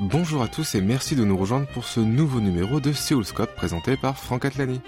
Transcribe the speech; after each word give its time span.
Bonjour 0.00 0.42
à 0.42 0.48
tous 0.48 0.76
et 0.76 0.80
merci 0.80 1.16
de 1.16 1.24
nous 1.24 1.36
rejoindre 1.36 1.66
pour 1.66 1.86
ce 1.86 1.98
nouveau 1.98 2.40
numéro 2.40 2.78
de 2.78 2.92
Séoulscope 2.92 3.52
présenté 3.56 3.96
par 3.96 4.16
Franck 4.16 4.44
Atlani. 4.44 4.80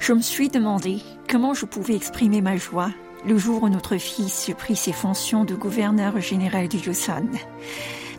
Je 0.00 0.12
me 0.12 0.20
suis 0.20 0.50
demandé 0.50 0.98
comment 1.30 1.54
je 1.54 1.64
pouvais 1.64 1.96
exprimer 1.96 2.42
ma 2.42 2.56
joie 2.58 2.90
le 3.26 3.38
jour 3.38 3.62
où 3.62 3.68
notre 3.68 3.96
fils 3.96 4.50
prit 4.58 4.76
ses 4.76 4.92
fonctions 4.92 5.44
de 5.44 5.54
gouverneur 5.54 6.20
général 6.20 6.68
du 6.68 6.78
Joseon. 6.78 7.30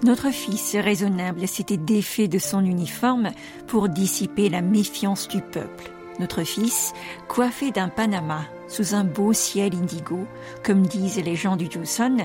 Notre 0.04 0.32
fils, 0.32 0.78
raisonnable, 0.78 1.46
s'était 1.46 1.76
défait 1.76 2.30
de 2.30 2.40
son 2.40 2.64
uniforme 2.64 3.32
pour 3.68 3.90
dissiper 3.90 4.48
la 4.48 4.62
méfiance 4.62 5.28
du 5.28 5.42
peuple. 5.42 5.92
Notre 6.20 6.44
fils, 6.44 6.94
coiffé 7.28 7.72
d'un 7.72 7.90
panama, 7.90 8.42
sous 8.70 8.96
un 8.96 9.04
beau 9.04 9.34
ciel 9.34 9.74
indigo, 9.76 10.26
comme 10.64 10.84
disent 10.84 11.22
les 11.24 11.36
gens 11.36 11.58
du 11.58 11.70
Joseon, 11.70 12.18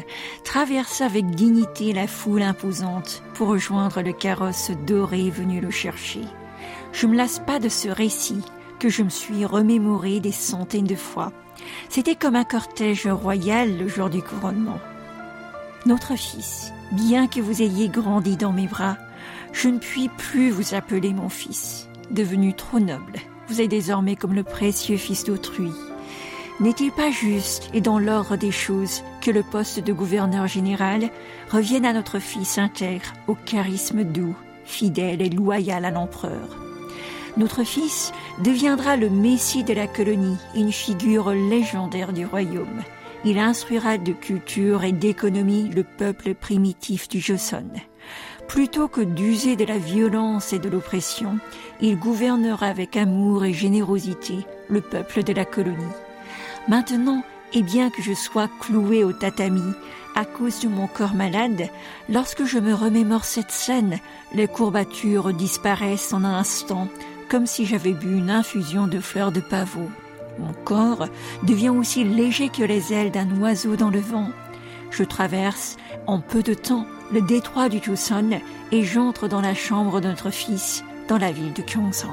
traversa 0.45 1.07
avec 1.07 1.27
dignité 1.27 1.93
la 1.93 2.07
foule 2.07 2.43
imposante 2.43 3.23
pour 3.35 3.49
rejoindre 3.49 4.03
le 4.03 4.13
carrosse 4.13 4.71
doré 4.87 5.31
venu 5.31 5.61
le 5.61 5.71
chercher. 5.71 6.23
Je 6.93 7.09
me 7.09 7.17
lasse 7.17 7.41
pas 7.41 7.59
de 7.59 7.69
ce 7.69 7.89
récit 7.89 8.43
que 8.79 8.89
je 8.89 9.03
me 9.03 9.11
suis 9.11 9.45
remémoré 9.45 10.21
des 10.21 10.33
centaines 10.33 10.87
de 10.87 10.95
fois. 10.95 11.33
C'était 11.89 12.17
comme 12.17 12.37
un 12.37 12.45
cortège 12.45 13.09
royal 13.09 13.79
le 13.79 13.89
jour 13.89 14.11
du 14.11 14.23
couronnement. 14.23 14.79
Notre 15.87 16.17
fils, 16.17 16.73
bien 16.93 17.27
que 17.27 17.41
vous 17.41 17.61
ayez 17.61 17.89
grandi 17.89 18.37
dans 18.37 18.53
mes 18.53 18.67
bras, 18.67 18.97
je 19.53 19.69
ne 19.69 19.79
puis 19.79 20.09
plus 20.09 20.51
vous 20.51 20.75
appeler 20.75 21.13
mon 21.13 21.29
fils. 21.29 21.89
Devenu 22.11 22.55
trop 22.55 22.81
noble, 22.81 23.19
vous 23.49 23.61
êtes 23.61 23.71
désormais 23.71 24.17
comme 24.17 24.35
le 24.35 24.45
précieux 24.45 24.97
fils 24.97 25.25
d'autrui. 25.25 25.71
N'est-il 26.61 26.91
pas 26.93 27.11
juste 27.11 27.69
et 27.75 27.81
dans 27.81 27.99
l'ordre 27.99 28.37
des 28.37 28.53
choses 28.53 29.03
que 29.21 29.31
le 29.31 29.43
poste 29.43 29.81
de 29.81 29.93
gouverneur 29.93 30.47
général 30.47 31.11
revienne 31.51 31.85
à 31.85 31.93
notre 31.93 32.19
fils 32.19 32.59
intègre, 32.59 33.13
au 33.27 33.35
charisme 33.35 34.05
doux, 34.05 34.37
fidèle 34.65 35.21
et 35.21 35.31
loyal 35.31 35.85
à 35.85 35.91
l'empereur 35.91 36.65
notre 37.37 37.65
fils 37.65 38.13
deviendra 38.45 38.97
le 38.97 39.11
messie 39.11 39.65
de 39.65 39.75
la 39.75 39.89
colonie, 39.89 40.37
une 40.55 40.71
figure 40.71 41.31
légendaire 41.31 42.13
du 42.13 42.25
royaume. 42.25 42.83
Il 43.27 43.39
instruira 43.39 43.97
de 43.97 44.13
culture 44.13 44.85
et 44.85 44.93
d'économie 44.93 45.71
le 45.71 45.83
peuple 45.83 46.35
primitif 46.35 47.09
du 47.09 47.21
Joseon. 47.21 47.71
Plutôt 48.49 48.87
que 48.87 49.01
d'user 49.01 49.57
de 49.57 49.65
la 49.65 49.79
violence 49.79 50.53
et 50.53 50.59
de 50.59 50.69
l'oppression, 50.69 51.39
il 51.81 51.99
gouvernera 51.99 52.67
avec 52.67 52.97
amour 52.97 53.45
et 53.45 53.55
générosité 53.55 54.47
le 54.69 54.83
peuple 54.83 55.23
de 55.23 55.33
la 55.33 55.47
colonie. 55.47 55.79
Maintenant, 56.69 57.23
et 57.55 57.63
bien 57.63 57.89
que 57.89 58.03
je 58.03 58.13
sois 58.13 58.49
cloué 58.61 59.05
au 59.05 59.13
tatami 59.13 59.73
à 60.15 60.27
cause 60.27 60.61
de 60.61 60.69
mon 60.69 60.87
corps 60.87 61.15
malade, 61.15 61.69
lorsque 62.11 62.45
je 62.45 62.59
me 62.59 62.75
remémore 62.75 63.25
cette 63.25 63.51
scène, 63.51 63.99
les 64.35 64.49
courbatures 64.49 65.33
disparaissent 65.33 66.13
en 66.13 66.25
un 66.25 66.39
instant, 66.39 66.89
comme 67.29 67.47
si 67.47 67.65
j'avais 67.65 67.93
bu 67.93 68.19
une 68.19 68.31
infusion 68.31 68.87
de 68.87 69.01
fleurs 69.01 69.33
de 69.33 69.41
pavot. 69.41 69.91
Mon 70.39 70.53
corps 70.65 71.09
devient 71.43 71.71
aussi 71.71 72.05
léger 72.05 72.49
que 72.49 72.63
les 72.63 72.93
ailes 72.93 73.11
d'un 73.11 73.31
oiseau 73.41 73.77
dans 73.77 73.91
le 73.91 74.01
vent. 74.01 74.31
Je 74.91 75.05
traverse 75.05 75.77
en 76.07 76.21
peu 76.21 76.43
de 76.43 76.55
temps 76.55 76.87
le 77.13 77.21
détroit 77.21 77.69
du 77.69 77.83
Joseon 77.83 78.41
et 78.73 78.85
j'entre 78.85 79.29
dans 79.29 79.41
la 79.41 79.55
chambre 79.55 80.01
de 80.01 80.09
notre 80.09 80.31
fils 80.31 80.85
dans 81.09 81.19
la 81.19 81.33
ville 81.33 81.53
de 81.53 81.63
Gyeongsang. 81.63 82.09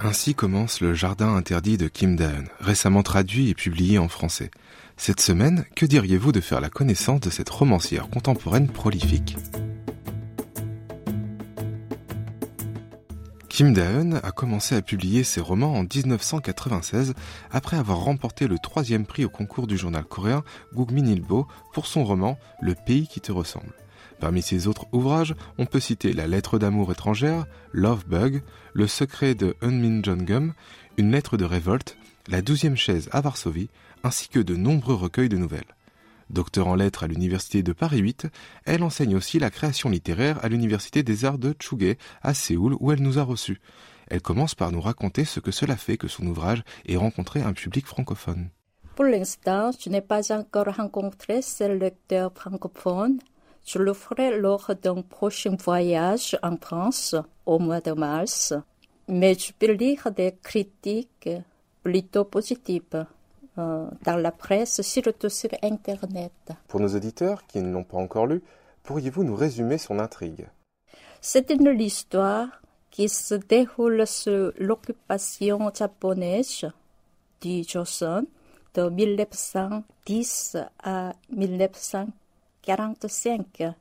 Ainsi 0.00 0.34
commence 0.34 0.80
le 0.80 0.94
Jardin 0.94 1.34
interdit 1.34 1.76
de 1.76 1.86
Kim 1.86 2.16
Daeun, 2.16 2.48
récemment 2.60 3.04
traduit 3.04 3.50
et 3.50 3.54
publié 3.54 3.98
en 3.98 4.08
français. 4.08 4.50
Cette 4.96 5.20
semaine, 5.20 5.64
que 5.76 5.86
diriez-vous 5.86 6.32
de 6.32 6.40
faire 6.40 6.60
la 6.60 6.70
connaissance 6.70 7.20
de 7.20 7.30
cette 7.30 7.50
romancière 7.50 8.08
contemporaine 8.10 8.68
prolifique? 8.68 9.36
Kim 13.52 13.74
Daeun 13.74 14.18
a 14.22 14.32
commencé 14.32 14.74
à 14.74 14.80
publier 14.80 15.24
ses 15.24 15.42
romans 15.42 15.74
en 15.74 15.82
1996 15.82 17.12
après 17.50 17.76
avoir 17.76 17.98
remporté 17.98 18.48
le 18.48 18.58
troisième 18.58 19.04
prix 19.04 19.26
au 19.26 19.28
concours 19.28 19.66
du 19.66 19.76
journal 19.76 20.04
coréen 20.04 20.42
Gugmin 20.74 21.04
Ilbo 21.04 21.46
pour 21.74 21.84
son 21.84 22.02
roman 22.02 22.38
Le 22.62 22.74
pays 22.74 23.06
qui 23.06 23.20
te 23.20 23.30
ressemble. 23.30 23.74
Parmi 24.20 24.40
ses 24.40 24.68
autres 24.68 24.86
ouvrages, 24.92 25.34
on 25.58 25.66
peut 25.66 25.80
citer 25.80 26.14
La 26.14 26.26
lettre 26.26 26.58
d'amour 26.58 26.92
étrangère, 26.92 27.44
Love 27.72 28.06
Bug, 28.06 28.42
Le 28.72 28.86
secret 28.86 29.34
de 29.34 29.54
Eunmin 29.62 30.02
Jongum, 30.02 30.54
Une 30.96 31.12
lettre 31.12 31.36
de 31.36 31.44
révolte, 31.44 31.98
La 32.28 32.40
douzième 32.40 32.78
chaise 32.78 33.10
à 33.12 33.20
Varsovie, 33.20 33.68
ainsi 34.02 34.30
que 34.30 34.40
de 34.40 34.56
nombreux 34.56 34.94
recueils 34.94 35.28
de 35.28 35.36
nouvelles. 35.36 35.76
Docteur 36.30 36.66
en 36.66 36.74
lettres 36.74 37.04
à 37.04 37.06
l'université 37.06 37.62
de 37.62 37.72
Paris 37.72 37.98
8, 37.98 38.26
elle 38.64 38.82
enseigne 38.82 39.16
aussi 39.16 39.38
la 39.38 39.50
création 39.50 39.90
littéraire 39.90 40.38
à 40.44 40.48
l'université 40.48 41.02
des 41.02 41.24
arts 41.24 41.38
de 41.38 41.54
Chuge 41.58 41.96
à 42.22 42.34
Séoul 42.34 42.76
où 42.80 42.92
elle 42.92 43.02
nous 43.02 43.18
a 43.18 43.22
reçus. 43.22 43.60
Elle 44.08 44.22
commence 44.22 44.54
par 44.54 44.72
nous 44.72 44.80
raconter 44.80 45.24
ce 45.24 45.40
que 45.40 45.50
cela 45.50 45.76
fait 45.76 45.96
que 45.96 46.08
son 46.08 46.26
ouvrage 46.26 46.62
ait 46.86 46.96
rencontré 46.96 47.42
un 47.42 47.52
public 47.52 47.86
francophone. 47.86 48.50
Pour 48.94 49.06
l'instant, 49.06 49.70
je 49.78 49.88
n'ai 49.88 50.02
pas 50.02 50.32
encore 50.32 50.74
rencontré 50.76 51.40
ce 51.40 51.64
lecteur 51.64 52.30
francophone. 52.34 53.18
Je 53.64 53.78
le 53.78 53.94
ferai 53.94 54.38
lors 54.38 54.70
d'un 54.82 55.00
prochain 55.02 55.56
voyage 55.56 56.36
en 56.42 56.56
France 56.56 57.14
au 57.46 57.58
mois 57.58 57.80
de 57.80 57.92
mars. 57.92 58.52
Mais 59.08 59.34
je 59.34 59.52
peux 59.58 59.72
lire 59.72 60.10
des 60.14 60.34
critiques 60.42 61.30
plutôt 61.82 62.24
positives. 62.24 63.06
Euh, 63.58 63.86
dans 64.04 64.16
la 64.16 64.32
presse, 64.32 64.80
surtout 64.80 65.28
sur 65.28 65.50
Internet. 65.62 66.32
Pour 66.68 66.80
nos 66.80 66.96
auditeurs 66.96 67.46
qui 67.46 67.60
ne 67.60 67.70
l'ont 67.70 67.84
pas 67.84 67.98
encore 67.98 68.26
lu, 68.26 68.40
pourriez-vous 68.82 69.24
nous 69.24 69.36
résumer 69.36 69.76
son 69.76 69.98
intrigue? 69.98 70.48
C'est 71.20 71.50
une 71.50 71.78
histoire 71.78 72.48
qui 72.90 73.10
se 73.10 73.34
déroule 73.34 74.06
sur 74.06 74.54
l'occupation 74.56 75.70
japonaise 75.74 76.64
du 77.42 77.62
Joseon 77.62 78.26
de 78.72 78.88
1910 78.88 80.56
à 80.82 81.12
1945. 81.30 83.74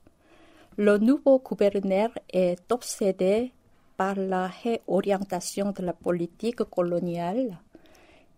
Le 0.76 0.98
nouveau 0.98 1.40
gouverneur 1.40 2.10
est 2.34 2.70
obsédé 2.74 3.54
par 3.96 4.16
la 4.16 4.48
réorientation 4.48 5.72
de 5.72 5.82
la 5.82 5.94
politique 5.94 6.66
coloniale 6.66 7.58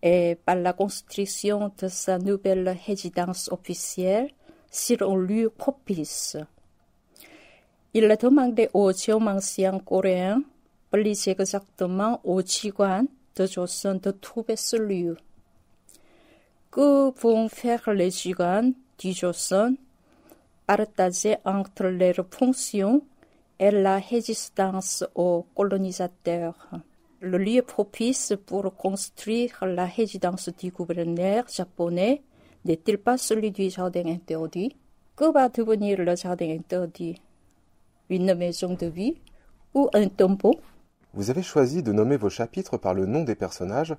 et 0.04 0.34
par 0.34 0.56
la 0.56 0.74
construction 0.74 1.72
de 1.78 1.88
sa 1.88 2.18
nouvelle 2.18 2.76
résidence 2.86 3.48
officielle 3.50 4.30
sur 4.70 5.10
un 5.10 5.16
lieu 5.16 5.48
propice. 5.48 6.36
Il 7.94 8.10
a 8.10 8.16
demandé 8.16 8.68
aux 8.74 8.92
géomanciens 8.92 9.78
coréens, 9.78 10.42
plus 10.90 11.26
exactement 11.28 12.20
aux 12.22 12.42
Jiguan 12.42 13.06
de 13.34 13.46
Joseon, 13.46 13.94
de 13.94 14.10
trouver 14.10 14.56
ce 14.56 14.76
lieu. 14.76 15.16
Que 16.70 17.10
vont 17.18 17.48
faire 17.48 17.90
les 17.90 18.10
Jiguan 18.10 18.74
du 18.98 19.12
Joseon 19.12 19.76
partagés 20.66 21.38
entre 21.46 21.84
leurs 21.84 22.26
fonctions 22.30 23.02
et 23.58 23.70
la 23.70 23.98
résistance 23.98 25.02
aux 25.14 25.46
colonisateurs? 25.54 26.68
Le 27.24 27.38
lieu 27.38 27.62
propice 27.62 28.34
pour 28.46 28.76
construire 28.76 29.64
la 29.64 29.86
résidence 29.86 30.50
du 30.50 30.70
gouverneur 30.70 31.44
japonais 31.48 32.22
n'est-il 32.64 32.98
pas 32.98 33.16
celui 33.16 33.50
du 33.50 33.70
jardin 33.70 34.06
interdit? 34.06 34.76
Que 35.16 35.32
va 35.32 35.48
devenir 35.48 35.98
le 35.98 36.16
jardin 36.16 36.50
interdit? 36.50 37.20
Une 38.10 38.34
maison 38.34 38.74
de 38.74 38.86
vie 38.86 39.16
ou 39.72 39.88
un 39.94 40.08
tombeau? 40.08 40.54
Vous 41.14 41.30
avez 41.30 41.42
choisi 41.42 41.82
de 41.82 41.92
nommer 41.92 42.16
vos 42.16 42.30
chapitres 42.30 42.76
par 42.76 42.92
le 42.92 43.06
nom 43.06 43.22
des 43.22 43.34
personnages. 43.34 43.94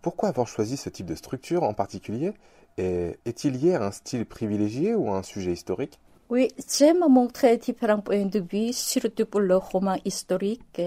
Pourquoi 0.00 0.28
avoir 0.28 0.46
choisi 0.46 0.76
ce 0.76 0.88
type 0.88 1.06
de 1.06 1.14
structure 1.14 1.64
en 1.64 1.74
particulier? 1.74 2.32
Et 2.76 3.16
est-il 3.24 3.60
lié 3.60 3.74
à 3.74 3.84
un 3.86 3.90
style 3.90 4.24
privilégié 4.24 4.94
ou 4.94 5.10
à 5.10 5.16
un 5.16 5.22
sujet 5.24 5.52
historique? 5.52 5.98
Oui, 6.30 6.48
j'aime 6.76 7.08
montrer 7.08 7.56
différents 7.56 8.00
points 8.00 8.26
de 8.26 8.38
vue, 8.40 8.72
surtout 8.72 9.26
pour 9.26 9.40
le 9.40 9.56
roman 9.56 9.96
historique 10.04 10.82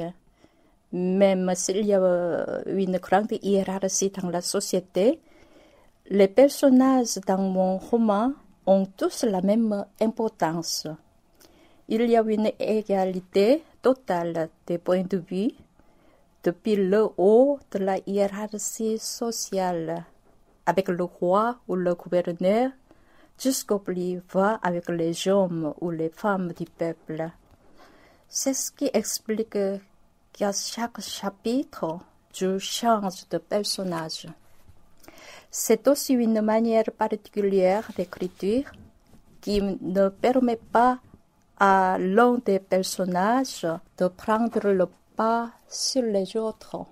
même 0.91 1.53
s'il 1.55 1.85
y 1.85 1.93
a 1.93 2.61
une 2.65 2.97
grande 2.97 3.31
hiérarchie 3.41 4.09
dans 4.09 4.29
la 4.29 4.41
société, 4.41 5.19
les 6.09 6.27
personnages 6.27 7.19
dans 7.25 7.37
mon 7.37 7.77
roman 7.77 8.33
ont 8.65 8.85
tous 8.85 9.23
la 9.23 9.41
même 9.41 9.85
importance. 9.99 10.87
Il 11.87 12.09
y 12.09 12.17
a 12.17 12.21
une 12.23 12.51
égalité 12.59 13.63
totale 13.81 14.49
des 14.67 14.77
points 14.77 15.03
de 15.03 15.17
vue 15.17 15.51
depuis 16.43 16.75
le 16.75 17.07
haut 17.17 17.59
de 17.71 17.79
la 17.79 17.97
hiérarchie 18.05 18.97
sociale, 18.97 20.05
avec 20.65 20.89
le 20.89 21.03
roi 21.03 21.57
ou 21.67 21.75
le 21.75 21.93
gouverneur, 21.95 22.71
jusqu'au 23.37 23.79
plus 23.79 24.21
va 24.33 24.59
avec 24.61 24.89
les 24.89 25.27
hommes 25.27 25.73
ou 25.81 25.91
les 25.91 26.09
femmes 26.09 26.51
du 26.53 26.65
peuple. 26.65 27.29
C'est 28.27 28.53
ce 28.53 28.71
qui 28.71 28.89
explique 28.93 29.57
qu'à 30.33 30.51
chaque 30.51 31.01
chapitre, 31.01 31.99
je 32.33 32.57
change 32.57 33.27
de 33.29 33.37
personnage. 33.37 34.27
C'est 35.49 35.87
aussi 35.87 36.13
une 36.13 36.41
manière 36.41 36.91
particulière 36.97 37.89
d'écriture 37.95 38.71
qui 39.41 39.61
ne 39.61 40.09
permet 40.09 40.59
pas 40.71 40.99
à 41.59 41.97
l'un 41.99 42.39
des 42.45 42.59
personnages 42.59 43.67
de 43.97 44.07
prendre 44.07 44.69
le 44.69 44.87
pas 45.15 45.51
sur 45.67 46.03
les 46.03 46.37
autres. 46.37 46.85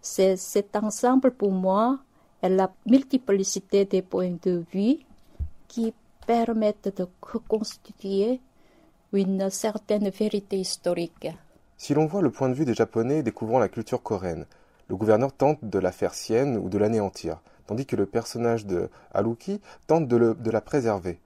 C'est 0.00 0.36
cet 0.36 0.76
ensemble 0.76 1.32
pour 1.32 1.50
moi 1.50 1.98
et 2.42 2.48
la 2.48 2.70
multiplicité 2.86 3.84
des 3.84 4.02
points 4.02 4.36
de 4.42 4.64
vue 4.72 4.98
qui 5.66 5.92
permettent 6.26 6.96
de 6.96 7.06
reconstituer 7.20 8.40
une 9.12 9.50
certaine 9.50 10.10
vérité 10.10 10.58
historique. 10.60 11.28
Si 11.80 11.94
l'on 11.94 12.06
voit 12.06 12.22
le 12.22 12.30
point 12.30 12.48
de 12.48 12.54
vue 12.54 12.64
des 12.64 12.74
Japonais 12.74 13.22
découvrant 13.22 13.60
la 13.60 13.68
culture 13.68 14.02
coréenne, 14.02 14.46
le 14.88 14.96
gouverneur 14.96 15.32
tente 15.32 15.64
de 15.64 15.78
la 15.78 15.92
faire 15.92 16.12
sienne 16.12 16.56
ou 16.56 16.68
de 16.68 16.76
l'anéantir, 16.76 17.40
tandis 17.68 17.86
que 17.86 17.94
le 17.94 18.04
personnage 18.04 18.66
de 18.66 18.90
Haruki 19.14 19.60
tente 19.86 20.08
de, 20.08 20.50
la 20.50 20.60
préserver. 20.60 21.20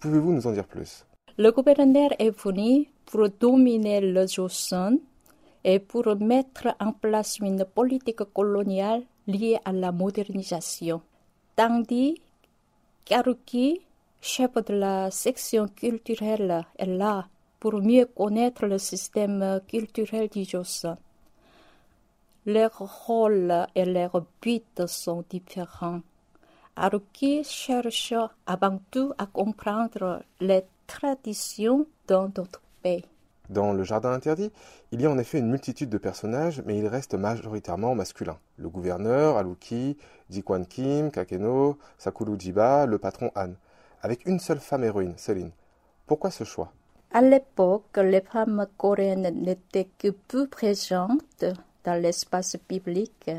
Pouvez-vous 0.00 0.32
nous 0.32 0.46
en 0.46 0.52
dire 0.52 0.66
plus? 0.66 1.04
Le 1.36 1.52
gouverneur 1.52 2.10
est 2.18 2.30
venu 2.30 2.90
pour 3.04 3.28
dominer 3.28 4.00
le 4.00 4.26
Joseon 4.26 4.98
et 5.62 5.78
pour 5.78 6.16
mettre 6.16 6.74
en 6.80 6.92
place 6.92 7.38
une 7.40 7.66
politique 7.66 8.24
coloniale 8.32 9.02
liée 9.26 9.58
à 9.64 9.72
la 9.72 9.92
modernisation. 9.92 11.02
Tandis 11.54 12.22
qu'Haruki, 13.04 13.82
chef 14.22 14.54
de 14.54 14.74
la 14.74 15.10
section 15.10 15.68
culturelle, 15.68 16.64
est 16.78 16.86
là 16.86 17.28
pour 17.60 17.80
mieux 17.80 18.06
connaître 18.06 18.66
le 18.66 18.78
système 18.78 19.60
culturel 19.68 20.28
du. 20.28 20.46
Leurs 22.46 23.06
rôles 23.06 23.66
et 23.74 23.84
leurs 23.84 24.24
buts 24.40 24.62
sont 24.86 25.24
différents. 25.28 26.00
Haruki 26.76 27.42
cherche 27.44 28.14
avant 28.46 28.80
tout 28.90 29.12
à 29.18 29.26
comprendre 29.26 30.22
les 30.40 30.64
traditions 30.86 31.86
dans 32.06 32.28
d'autres 32.28 32.62
pays. 32.82 33.04
Dans 33.50 33.72
le 33.72 33.82
jardin 33.82 34.12
interdit, 34.12 34.52
il 34.92 35.00
y 35.00 35.06
a 35.06 35.10
en 35.10 35.18
effet 35.18 35.38
une 35.38 35.50
multitude 35.50 35.88
de 35.88 35.98
personnages, 35.98 36.62
mais 36.66 36.78
ils 36.78 36.86
restent 36.86 37.14
majoritairement 37.14 37.94
masculins. 37.94 38.38
Le 38.58 38.68
gouverneur, 38.68 39.38
Aluki, 39.38 39.96
Jikwan 40.30 40.66
Kim, 40.66 41.10
Kakeno, 41.10 41.78
Sakuru 41.96 42.38
Jiba, 42.38 42.86
le 42.86 42.98
patron 42.98 43.30
Han, 43.34 43.54
avec 44.02 44.26
une 44.26 44.38
seule 44.38 44.60
femme 44.60 44.84
héroïne, 44.84 45.14
Céline. 45.16 45.50
Pourquoi 46.06 46.30
ce 46.30 46.44
choix? 46.44 46.72
À 47.10 47.22
l'époque, 47.22 47.96
les 47.96 48.20
femmes 48.20 48.66
coréennes 48.76 49.30
n'étaient 49.42 49.88
que 49.98 50.08
peu 50.08 50.46
présentes 50.46 51.44
dans 51.82 52.00
l'espace 52.00 52.56
public. 52.68 53.30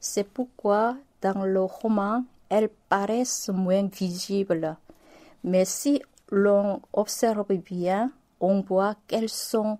C'est 0.00 0.28
pourquoi 0.28 0.96
dans 1.22 1.44
le 1.44 1.62
roman, 1.62 2.24
elles 2.48 2.70
paraissent 2.88 3.50
moins 3.50 3.86
visibles. 3.86 4.76
Mais 5.44 5.64
si 5.64 6.02
l'on 6.30 6.80
observe 6.92 7.54
bien, 7.54 8.10
on 8.40 8.62
voit 8.62 8.96
qu'elles 9.06 9.28
sont 9.28 9.78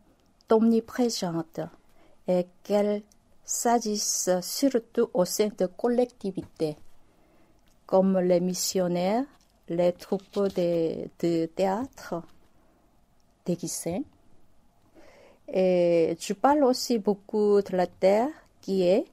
omniprésentes 0.48 1.60
et 2.28 2.46
qu'elles 2.62 3.02
s'agissent 3.44 4.30
surtout 4.42 5.10
au 5.12 5.24
sein 5.24 5.48
de 5.58 5.66
collectivités, 5.66 6.76
comme 7.84 8.18
les 8.20 8.40
missionnaires, 8.40 9.24
les 9.68 9.92
troupes 9.92 10.48
de, 10.54 11.08
de 11.18 11.46
théâtre 11.46 12.22
déguisés, 13.44 14.02
et 15.52 16.16
je 16.18 16.32
parle 16.32 16.64
aussi 16.64 16.98
beaucoup 16.98 17.60
de 17.60 17.76
la 17.76 17.86
terre 17.86 18.28
qui 18.60 18.82
est, 18.82 19.04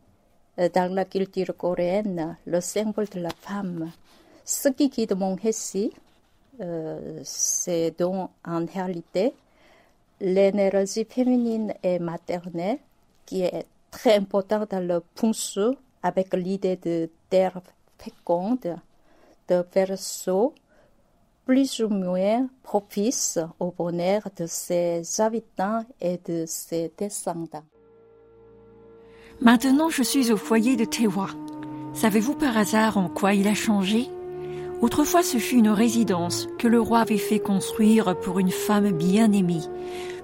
euh, 0.60 0.70
dans 0.70 0.94
la 0.94 1.06
culture 1.06 1.56
coréenne, 1.58 2.38
le 2.46 2.62
symbole 2.62 3.10
de 3.10 3.20
la 3.20 3.30
femme. 3.30 3.92
Ce 4.46 4.70
qui 4.70 4.90
guide 4.90 5.16
mon 5.16 5.36
récit, 5.36 5.92
euh, 6.62 7.20
c'est 7.24 7.98
donc 7.98 8.30
en 8.46 8.66
réalité 8.66 9.34
l'énergie 10.20 11.06
féminine 11.06 11.74
et 11.84 12.00
maternelle 12.00 12.78
qui 13.26 13.42
est 13.42 13.66
très 13.90 14.18
importante 14.18 14.72
dans 14.72 14.86
le 14.86 15.02
punsu 15.16 15.76
avec 16.04 16.34
l'idée 16.34 16.78
de 16.78 17.10
terre 17.30 17.62
féconde, 17.98 18.78
de 19.48 19.66
verso 19.74 20.54
plus 21.46 21.82
ou 21.82 21.90
moins 21.90 22.48
propice 22.64 23.40
au 23.60 23.72
bonheur 23.72 24.22
de 24.38 24.46
ses 24.48 25.02
habitants 25.20 25.84
et 26.00 26.20
de 26.26 26.46
ses 26.48 26.92
descendants. 26.98 27.64
Maintenant, 29.42 29.90
je 29.90 30.04
suis 30.04 30.32
au 30.32 30.38
foyer 30.38 30.76
de 30.76 30.86
Tewa. 30.86 31.28
Savez-vous 31.94 32.36
par 32.36 32.58
hasard 32.58 32.98
en 32.98 33.10
quoi 33.10 33.34
il 33.34 33.48
a 33.48 33.56
changé? 33.56 34.08
Autrefois, 34.82 35.24
ce 35.24 35.38
fut 35.38 35.58
une 35.58 35.70
résidence 35.70 36.48
que 36.58 36.68
le 36.68 36.80
roi 36.80 37.00
avait 37.00 37.18
fait 37.18 37.40
construire 37.40 38.18
pour 38.20 38.40
une 38.40 38.52
femme 38.52 38.92
bien 38.92 39.32
aimée. 39.32 39.62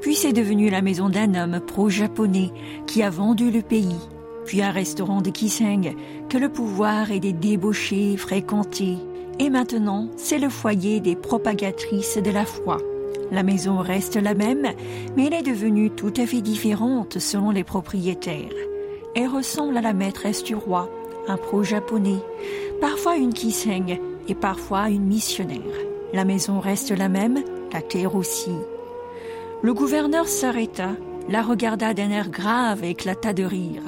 Puis 0.01 0.15
c'est 0.15 0.33
devenu 0.33 0.69
la 0.69 0.81
maison 0.81 1.09
d'un 1.09 1.35
homme 1.35 1.59
pro-japonais 1.59 2.51
qui 2.85 3.03
a 3.03 3.09
vendu 3.09 3.51
le 3.51 3.61
pays. 3.61 3.99
Puis 4.45 4.61
un 4.61 4.71
restaurant 4.71 5.21
de 5.21 5.29
Kiseng 5.29 5.95
que 6.29 6.37
le 6.37 6.49
pouvoir 6.49 7.11
et 7.11 7.19
des 7.19 7.33
débauchés 7.33 8.17
fréquentaient. 8.17 8.97
Et 9.39 9.49
maintenant, 9.49 10.07
c'est 10.17 10.39
le 10.39 10.49
foyer 10.49 10.99
des 10.99 11.15
propagatrices 11.15 12.17
de 12.17 12.31
la 12.31 12.45
foi. 12.45 12.79
La 13.31 13.43
maison 13.43 13.77
reste 13.77 14.15
la 14.15 14.33
même, 14.33 14.67
mais 15.15 15.25
elle 15.27 15.33
est 15.33 15.43
devenue 15.43 15.91
tout 15.91 16.13
à 16.17 16.25
fait 16.25 16.41
différente 16.41 17.19
selon 17.19 17.51
les 17.51 17.63
propriétaires. 17.63 18.53
Elle 19.15 19.27
ressemble 19.27 19.77
à 19.77 19.81
la 19.81 19.93
maîtresse 19.93 20.43
du 20.43 20.55
roi, 20.55 20.89
un 21.27 21.37
pro-japonais, 21.37 22.19
parfois 22.81 23.15
une 23.17 23.33
Kiseng 23.33 23.99
et 24.27 24.35
parfois 24.35 24.89
une 24.89 25.05
missionnaire. 25.05 25.61
La 26.13 26.25
maison 26.25 26.59
reste 26.59 26.91
la 26.91 27.09
même, 27.09 27.43
la 27.73 27.81
terre 27.81 28.15
aussi. 28.15 28.53
Le 29.61 29.73
gouverneur 29.73 30.27
s'arrêta, 30.27 30.91
la 31.29 31.41
regarda 31.41 31.93
d'un 31.93 32.09
air 32.09 32.29
grave 32.29 32.83
et 32.83 32.91
éclata 32.91 33.33
de 33.33 33.43
rire. 33.43 33.81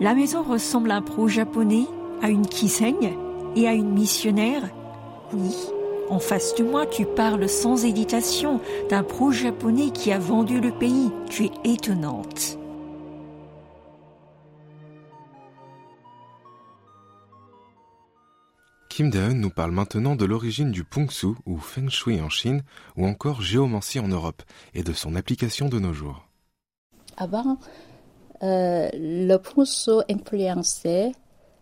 La 0.00 0.14
maison 0.14 0.42
ressemble 0.42 0.90
à 0.90 0.96
un 0.96 1.02
pro-japonais, 1.02 1.86
à 2.22 2.28
une 2.28 2.46
Kiseng 2.46 3.14
et 3.56 3.66
à 3.66 3.72
une 3.72 3.92
missionnaire 3.92 4.68
Oui, 5.32 5.54
en 6.08 6.20
face 6.20 6.54
de 6.54 6.62
moi, 6.62 6.86
tu 6.86 7.04
parles 7.04 7.48
sans 7.48 7.84
hésitation 7.84 8.60
d'un 8.88 9.02
pro-japonais 9.02 9.90
qui 9.90 10.12
a 10.12 10.18
vendu 10.18 10.60
le 10.60 10.70
pays. 10.70 11.10
Tu 11.28 11.46
es 11.46 11.50
étonnante. 11.64 12.58
Kim 18.88 19.10
Daeun 19.10 19.34
nous 19.34 19.50
parle 19.50 19.72
maintenant 19.72 20.16
de 20.16 20.24
l'origine 20.24 20.70
du 20.70 20.84
Pungsu 20.84 21.34
ou 21.44 21.58
Feng 21.58 21.90
Shui 21.90 22.18
en 22.20 22.30
Chine 22.30 22.62
ou 22.96 23.06
encore 23.06 23.42
géomancie 23.42 24.00
en 24.00 24.08
Europe 24.08 24.42
et 24.74 24.82
de 24.82 24.92
son 24.92 25.16
application 25.16 25.68
de 25.68 25.78
nos 25.78 25.92
jours. 25.92 26.26
Avant, 27.18 27.58
euh, 28.42 28.88
le 28.94 29.36
Pungsu 29.36 30.00
influençait 30.08 31.12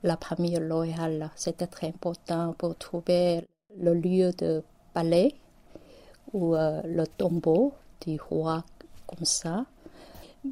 la 0.04 0.16
famille 0.16 0.59
royale. 0.59 1.30
C'était 1.35 1.66
très 1.66 1.88
important 1.88 2.54
pour 2.56 2.76
trouver 2.76 3.49
le 3.78 3.95
lieu 3.95 4.33
de 4.33 4.62
palais 4.93 5.35
ou 6.33 6.54
euh, 6.54 6.81
le 6.85 7.07
tombeau 7.07 7.73
du 8.04 8.19
roi 8.21 8.64
comme 9.07 9.25
ça. 9.25 9.64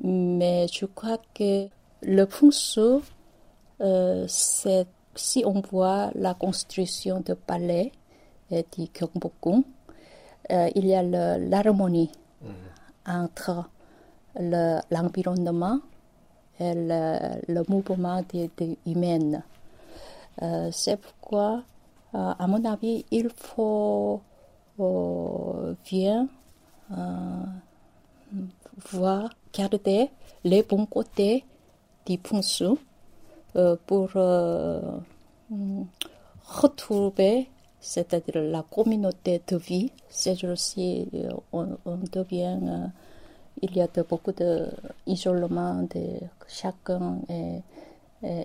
Mais 0.02 0.66
je 0.72 0.86
crois 0.86 1.18
que 1.34 1.68
le 2.02 2.24
Pungsu, 2.24 3.02
euh, 3.80 4.24
c'est 4.28 4.86
si 5.14 5.44
on 5.44 5.60
voit 5.60 6.10
la 6.14 6.34
construction 6.34 7.20
de 7.20 7.34
palais 7.34 7.92
euh, 8.52 8.62
du 8.76 8.86
Gyeongbokgung, 8.92 9.64
euh, 10.50 10.68
il 10.74 10.86
y 10.86 10.94
a 10.94 11.02
l'harmonie 11.02 12.10
mhm. 12.42 12.50
entre 13.06 13.68
l'environnement 14.90 15.80
et 16.58 16.74
le, 16.74 17.62
mouvement 17.68 18.22
de, 18.32 18.76
humain. 18.86 19.42
Euh, 20.42 20.70
c'est 20.72 20.96
pourquoi, 20.96 21.62
à 22.14 22.46
mon 22.46 22.64
avis, 22.64 23.04
il 23.10 23.28
faut 23.30 24.20
bien 25.84 26.28
voir, 28.90 29.30
garder 29.52 30.10
les 30.44 30.62
bons 30.62 30.86
côtés 30.86 31.44
ponceau 32.22 32.78
euh, 33.56 33.76
pour 33.86 34.10
retrouver, 36.46 37.48
c'est-à-dire 37.80 38.42
la 38.42 38.62
communauté 38.62 39.42
de 39.46 39.56
vie. 39.56 39.90
Aussi, 40.44 41.08
euh, 41.14 41.30
on, 41.52 41.96
devient, 42.12 42.90
il 43.60 43.76
y 43.76 43.80
a 43.80 43.86
de, 43.86 44.02
beaucoup 44.02 44.32
d'isolement 44.32 45.82
de 45.82 46.20
chacun 46.48 47.18
est, 47.28 47.62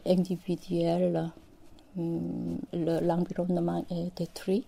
individuel. 0.06 1.32
L'environnement 1.98 3.86
est 3.90 4.16
détruit. 4.18 4.66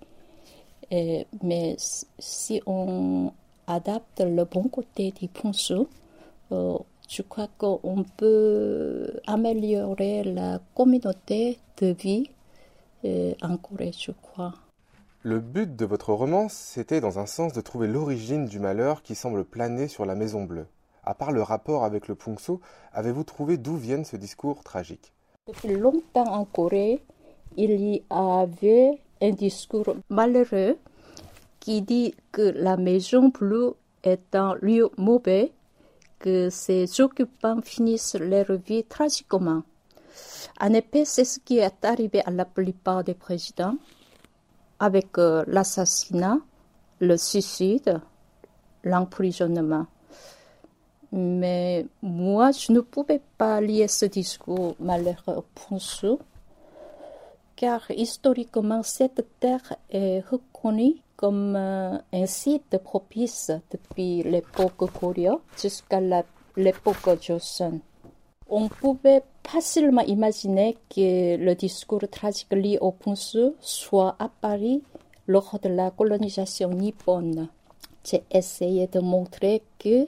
mais 1.44 1.76
si 1.78 2.62
on 2.66 3.32
adapte 3.68 4.22
le 4.22 4.46
bon 4.46 4.64
côté 4.64 5.12
du 5.12 5.28
ponceau, 5.28 5.88
euh, 6.52 6.78
je 7.08 7.22
crois 7.22 7.48
qu'on 7.58 8.04
peut 8.18 9.20
améliorer 9.28 10.24
la 10.24 10.60
communauté 10.76 11.60
de 11.78 11.88
vie 11.88 12.30
euh, 13.06 13.34
en 13.42 13.58
Corée, 13.58 13.92
je 13.98 14.12
crois. 14.12 14.54
Le 15.22 15.40
but 15.40 15.76
de 15.76 15.86
votre 15.86 16.14
roman, 16.14 16.48
c'était 16.50 17.02
dans 17.02 17.20
un 17.20 17.26
sens 17.26 17.54
de 17.54 17.62
trouver 17.62 17.88
l'origine 17.88 18.46
du 18.46 18.60
malheur 18.60 19.04
qui 19.04 19.16
semble 19.16 19.44
planer 19.44 19.88
sur 19.88 20.06
la 20.06 20.16
Maison 20.16 20.44
Bleue. 20.44 20.68
À 21.04 21.14
part 21.14 21.32
le 21.32 21.42
rapport 21.42 21.84
avec 21.84 22.08
le 22.08 22.16
Pungso, 22.16 22.62
avez-vous 22.94 23.24
trouvé 23.24 23.58
d'où 23.58 23.76
viennent 23.76 24.06
ce 24.06 24.16
discours 24.16 24.64
tragique? 24.64 25.14
Depuis 25.48 25.76
longtemps 25.76 26.32
en 26.32 26.46
Corée, 26.46 27.04
il 27.60 27.82
y 27.82 28.04
avait 28.10 29.02
un 29.22 29.32
discours 29.32 29.94
malheureux 30.10 30.78
qui 31.60 31.82
dit 31.82 32.16
que 32.32 32.42
la 32.42 32.78
Maison 32.78 33.28
Bleue 33.28 33.76
est 34.02 34.34
un 34.34 34.56
lieu 34.62 34.90
mauvais, 34.98 35.52
que 36.20 36.50
ses 36.50 37.02
occupants 37.02 37.62
finissent 37.62 38.16
leur 38.16 38.50
vie 38.54 38.86
tragiquement. 38.86 39.64
En 40.62 40.74
effet, 40.74 41.04
c'est 41.04 41.26
ce 41.26 41.40
qui 41.40 41.58
est 41.58 41.84
arrivé 41.84 42.22
à 42.26 42.32
la 42.32 42.46
plupart 42.46 43.04
des 43.04 43.14
présidents, 43.14 43.76
avec 44.80 45.18
euh, 45.18 45.44
l'assassinat, 45.48 46.38
le 47.02 47.18
suicide, 47.18 48.00
l'emprisonnement. 48.86 49.86
Mais 51.12 51.86
moi, 52.02 52.52
je 52.52 52.72
ne 52.72 52.80
pouvais 52.80 53.22
pas 53.38 53.60
lier 53.60 53.90
ce 53.90 54.06
discours 54.06 54.76
malheureux 54.80 55.44
Ponceau, 55.56 56.20
car 57.60 57.92
historiquement, 57.92 58.84
cette 58.84 59.26
terre 59.42 59.76
est 59.90 60.22
reconnue 60.22 60.96
comme 61.18 61.58
euh, 61.58 61.98
un 62.14 62.26
site 62.26 62.78
propice 62.78 63.52
depuis 63.70 64.24
l'époque 64.24 64.90
Goryeo 64.98 65.42
jusqu'à 65.62 66.00
l'époque 66.56 67.22
Joseon. 67.22 67.82
On 68.48 68.70
pouvait 68.70 69.24
facilement 69.46 70.04
imaginer 70.04 70.78
que 70.90 71.36
le 71.36 71.54
discours 71.56 72.08
tragique 72.10 72.54
lié 72.54 72.78
au 72.80 72.94
Ponceau 72.94 73.56
soit 73.60 74.16
apparu 74.20 74.80
lors 75.28 75.60
de 75.62 75.68
la 75.68 75.92
colonisation 75.92 76.70
nippone. 76.70 77.50
J'ai 78.06 78.24
essayé 78.32 78.88
de 78.88 79.02
montrer 79.02 79.64
que 79.78 80.06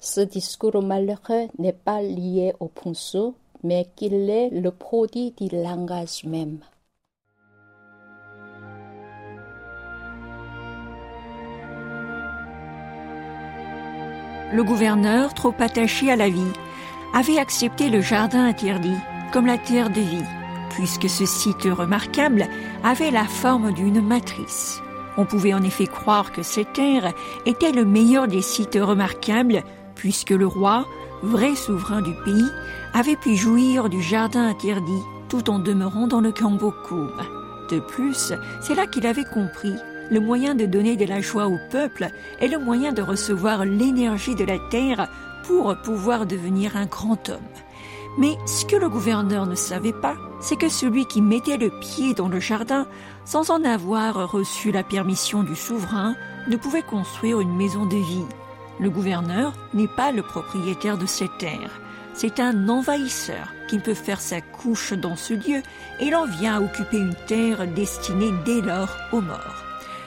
ce 0.00 0.22
discours 0.22 0.82
malheureux 0.82 1.48
n'est 1.58 1.74
pas 1.74 2.00
lié 2.00 2.54
au 2.58 2.68
Ponceau, 2.68 3.34
mais 3.62 3.86
qu'il 3.94 4.30
est 4.30 4.48
le 4.48 4.70
produit 4.70 5.32
du 5.32 5.54
langage 5.54 6.24
même. 6.24 6.60
Le 14.52 14.62
gouverneur, 14.62 15.34
trop 15.34 15.54
attaché 15.58 16.10
à 16.10 16.16
la 16.16 16.28
vie, 16.28 16.52
avait 17.14 17.38
accepté 17.38 17.88
le 17.88 18.00
jardin 18.00 18.44
interdit 18.46 18.96
comme 19.32 19.46
la 19.46 19.58
terre 19.58 19.90
de 19.90 20.00
vie, 20.00 20.24
puisque 20.70 21.08
ce 21.08 21.26
site 21.26 21.64
remarquable 21.64 22.46
avait 22.84 23.10
la 23.10 23.24
forme 23.24 23.72
d'une 23.72 24.00
matrice. 24.00 24.80
On 25.16 25.24
pouvait 25.24 25.54
en 25.54 25.62
effet 25.62 25.86
croire 25.86 26.32
que 26.32 26.42
cette 26.42 26.74
terre 26.74 27.12
était 27.46 27.72
le 27.72 27.84
meilleur 27.84 28.28
des 28.28 28.42
sites 28.42 28.78
remarquables, 28.80 29.62
puisque 29.94 30.30
le 30.30 30.46
roi, 30.46 30.84
vrai 31.22 31.54
souverain 31.54 32.02
du 32.02 32.12
pays, 32.24 32.50
avait 32.92 33.16
pu 33.16 33.34
jouir 33.34 33.88
du 33.88 34.02
jardin 34.02 34.46
interdit 34.46 35.02
tout 35.28 35.50
en 35.50 35.58
demeurant 35.58 36.06
dans 36.06 36.20
le 36.20 36.32
Kambokum. 36.32 37.10
De 37.70 37.80
plus, 37.80 38.32
c'est 38.60 38.74
là 38.74 38.86
qu'il 38.86 39.06
avait 39.06 39.24
compris 39.24 39.74
le 40.10 40.20
moyen 40.20 40.54
de 40.54 40.66
donner 40.66 40.96
de 40.96 41.04
la 41.04 41.20
joie 41.20 41.46
au 41.46 41.58
peuple 41.70 42.08
est 42.40 42.48
le 42.48 42.58
moyen 42.58 42.92
de 42.92 43.02
recevoir 43.02 43.64
l'énergie 43.64 44.34
de 44.34 44.44
la 44.44 44.58
terre 44.70 45.08
pour 45.44 45.76
pouvoir 45.82 46.26
devenir 46.26 46.76
un 46.76 46.86
grand 46.86 47.28
homme. 47.28 47.40
Mais 48.18 48.36
ce 48.46 48.64
que 48.64 48.76
le 48.76 48.88
gouverneur 48.88 49.46
ne 49.46 49.54
savait 49.54 49.92
pas, 49.92 50.16
c'est 50.40 50.56
que 50.56 50.68
celui 50.68 51.06
qui 51.06 51.20
mettait 51.20 51.58
le 51.58 51.70
pied 51.70 52.14
dans 52.14 52.28
le 52.28 52.40
jardin, 52.40 52.86
sans 53.24 53.50
en 53.50 53.62
avoir 53.64 54.30
reçu 54.30 54.72
la 54.72 54.82
permission 54.82 55.42
du 55.42 55.54
souverain, 55.54 56.16
ne 56.48 56.56
pouvait 56.56 56.82
construire 56.82 57.40
une 57.40 57.56
maison 57.56 57.84
de 57.84 57.96
vie. 57.96 58.24
Le 58.80 58.90
gouverneur 58.90 59.52
n'est 59.74 59.88
pas 59.88 60.12
le 60.12 60.22
propriétaire 60.22 60.98
de 60.98 61.06
cette 61.06 61.36
terre. 61.38 61.80
C'est 62.14 62.40
un 62.40 62.68
envahisseur 62.68 63.52
qui 63.68 63.78
peut 63.78 63.94
faire 63.94 64.20
sa 64.20 64.40
couche 64.40 64.94
dans 64.94 65.16
ce 65.16 65.34
lieu 65.34 65.62
et 66.00 66.08
l'en 66.08 66.24
vient 66.24 66.56
à 66.56 66.60
occuper 66.60 66.98
une 66.98 67.16
terre 67.26 67.66
destinée 67.66 68.32
dès 68.46 68.62
lors 68.62 68.96
aux 69.12 69.20
morts. 69.20 69.65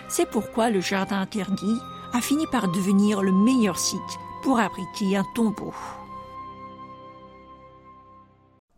C'est 0.09 0.27
pourquoi 0.27 0.71
le 0.71 0.81
jardin 0.81 1.21
interdit 1.21 1.77
a 2.13 2.19
fini 2.19 2.47
par 2.47 2.67
devenir 2.67 3.21
le 3.21 3.31
meilleur 3.31 3.77
site 3.77 4.01
pour 4.41 4.59
abriter 4.59 5.15
un 5.15 5.23
tombeau. 5.35 5.71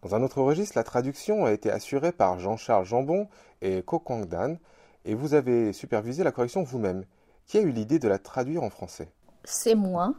Dans 0.01 0.13
un 0.13 0.23
autre 0.23 0.41
registre, 0.41 0.77
la 0.77 0.83
traduction 0.83 1.45
a 1.45 1.53
été 1.53 1.71
assurée 1.71 2.11
par 2.11 2.39
Jean-Charles 2.39 2.85
Jambon 2.85 3.29
et 3.61 3.81
Ko 3.81 3.99
Kwang-dan, 3.99 4.57
et 5.05 5.15
vous 5.15 5.33
avez 5.33 5.71
supervisé 5.71 6.23
la 6.25 6.33
correction 6.33 6.63
vous-même. 6.63 7.05
Qui 7.45 7.59
a 7.59 7.61
eu 7.61 7.71
l'idée 7.71 7.99
de 7.99 8.09
la 8.09 8.17
traduire 8.17 8.63
en 8.63 8.69
français? 8.69 9.09
C'est 9.45 9.75
moi. 9.75 10.13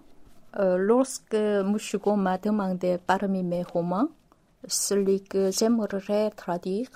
Euh, 0.59 0.79
lorsque 0.79 1.35
Mouchouko 1.35 2.17
m'a 2.17 2.39
demandé 2.39 2.99
parmi 3.07 3.43
mes 3.43 3.63
romans 3.63 4.09
celui 4.67 5.23
que 5.23 5.51
j'aimerais 5.51 6.31
traduire 6.31 6.89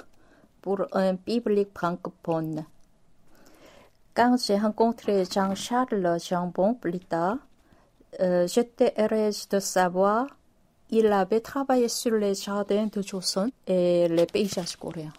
pour 0.62 0.87
un 0.92 1.16
public 1.16 1.68
francophone, 1.75 2.64
quand 4.16 4.38
j'ai 4.38 4.56
rencontré 4.56 5.25
Jean-Charles 5.26 6.18
Jambon 6.18 6.75
plus 6.75 7.00
tard, 7.00 7.37
euh, 8.20 8.46
j'étais 8.49 8.94
heureuse 8.96 9.46
de 9.49 9.61
savoir 9.61 10.26
qu'il 10.88 11.06
avait 11.08 11.40
travaillé 11.40 11.88
sur 11.88 12.12
les 12.12 12.35
jardins 12.35 12.87
de 12.87 13.02
Joseon 13.02 13.50
et 13.66 14.08
les 14.08 14.25
paysages 14.25 14.76
coréens. 14.76 15.12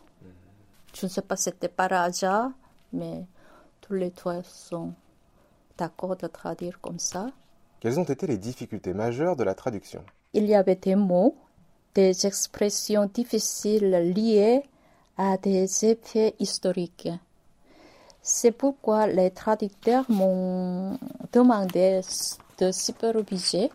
Je 0.95 1.05
ne 1.05 1.11
sais 1.11 1.21
pas 1.21 1.35
si 1.35 1.43
c'était 1.43 1.67
par 1.67 1.93
hasard, 1.93 2.49
mais 2.91 3.25
tous 3.81 3.93
les 3.93 4.09
trois 4.09 4.41
sont 4.41 4.93
d'accord 5.77 6.15
de 6.17 6.25
traduire 6.25 6.81
comme 6.81 6.97
ça. 6.97 7.27
Quelles 7.79 7.99
ont 7.99 8.03
été 8.03 8.25
les 8.25 8.39
difficultés 8.39 8.95
majeures 8.95 9.35
de 9.35 9.43
la 9.43 9.53
traduction? 9.53 10.03
Il 10.33 10.47
y 10.47 10.55
avait 10.55 10.75
des 10.75 10.95
mots, 10.95 11.35
des 11.93 12.25
expressions 12.25 13.05
difficiles 13.05 13.91
liées 14.15 14.63
à 15.17 15.37
des 15.37 15.85
effets 15.85 16.33
historiques. 16.39 17.09
C'est 18.29 18.51
pourquoi 18.51 19.07
les 19.07 19.31
traducteurs 19.31 20.03
m'ont 20.09 20.99
demandé 21.31 22.01
de 22.57 22.73
superviser 22.73 23.71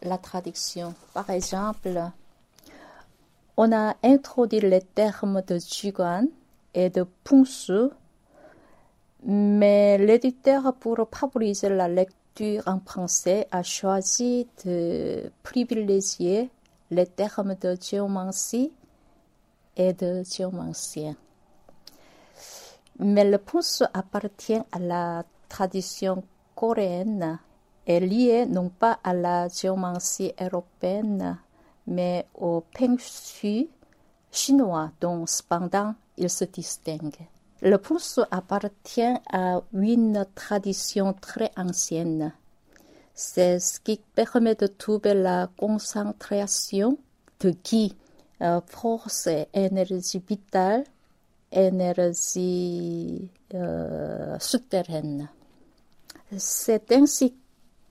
la 0.00 0.16
traduction. 0.16 0.94
Par 1.12 1.28
exemple, 1.28 2.00
on 3.58 3.72
a 3.72 3.94
introduit 4.02 4.60
les 4.60 4.80
termes 4.80 5.42
de 5.46 5.58
Jugan 5.58 6.28
et 6.72 6.88
de 6.88 7.04
Pungsu, 7.22 7.90
mais 9.22 9.98
l'éditeur, 9.98 10.72
pour 10.80 11.06
favoriser 11.12 11.68
la 11.68 11.88
lecture 11.88 12.62
en 12.64 12.80
français, 12.80 13.46
a 13.52 13.62
choisi 13.62 14.48
de 14.64 15.30
privilégier 15.42 16.48
les 16.90 17.06
termes 17.06 17.54
de 17.60 17.76
géomancie 17.78 18.72
et 19.76 19.92
de 19.92 20.22
géomancien. 20.24 21.14
Mais 23.02 23.24
le 23.24 23.38
pouce 23.38 23.82
appartient 23.94 24.60
à 24.72 24.78
la 24.78 25.24
tradition 25.48 26.22
coréenne 26.54 27.38
et 27.86 27.98
lié 27.98 28.44
non 28.44 28.68
pas 28.68 28.98
à 29.02 29.14
la 29.14 29.48
géomancie 29.48 30.34
européenne, 30.38 31.38
mais 31.86 32.26
au 32.34 32.62
peng 32.74 32.98
shui 32.98 33.70
chinois 34.30 34.90
dont 35.00 35.24
cependant 35.24 35.94
il 36.18 36.28
se 36.28 36.44
distingue. 36.44 37.26
Le 37.62 37.78
pouce 37.78 38.20
appartient 38.30 39.16
à 39.32 39.62
une 39.72 40.26
tradition 40.34 41.14
très 41.14 41.50
ancienne. 41.56 42.34
C'est 43.14 43.60
ce 43.60 43.80
qui 43.80 43.98
permet 44.14 44.56
de 44.56 44.66
trouver 44.66 45.14
la 45.14 45.48
concentration 45.58 46.98
de 47.40 47.50
qui, 47.50 47.96
euh, 48.42 48.60
force 48.66 49.26
et 49.26 49.48
énergie 49.54 50.22
vitale 50.26 50.84
énergie 51.52 53.30
euh, 53.54 54.38
souterraine. 54.38 55.28
C'est 56.36 56.92
ainsi 56.92 57.34